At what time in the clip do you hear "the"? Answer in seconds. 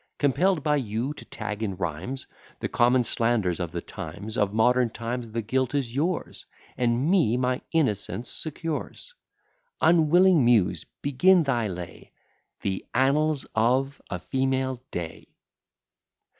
2.59-2.67, 3.71-3.81, 5.29-5.43, 12.63-12.83